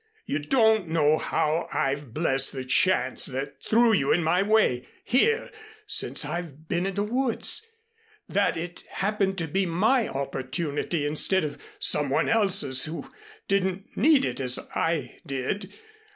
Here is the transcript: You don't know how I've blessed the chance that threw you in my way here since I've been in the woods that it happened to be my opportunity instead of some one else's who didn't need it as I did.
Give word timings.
You 0.25 0.39
don't 0.39 0.87
know 0.87 1.19
how 1.19 1.69
I've 1.71 2.11
blessed 2.11 2.53
the 2.53 2.65
chance 2.65 3.27
that 3.27 3.57
threw 3.63 3.93
you 3.93 4.11
in 4.11 4.23
my 4.23 4.41
way 4.41 4.87
here 5.03 5.51
since 5.85 6.25
I've 6.25 6.67
been 6.67 6.87
in 6.87 6.95
the 6.95 7.03
woods 7.03 7.67
that 8.27 8.57
it 8.57 8.81
happened 8.89 9.37
to 9.37 9.47
be 9.47 9.67
my 9.67 10.07
opportunity 10.07 11.05
instead 11.05 11.43
of 11.43 11.59
some 11.77 12.09
one 12.09 12.29
else's 12.29 12.85
who 12.85 13.11
didn't 13.47 13.95
need 13.95 14.25
it 14.25 14.39
as 14.39 14.57
I 14.73 15.19
did. 15.27 15.71